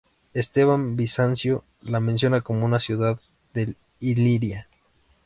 Esteban 0.33 0.95
de 0.95 0.95
Bizancio 1.03 1.63
la 1.83 1.99
menciona 1.99 2.41
como 2.41 2.65
una 2.65 2.79
ciudad 2.79 3.19
de 3.53 3.75
Iliria. 3.99 4.67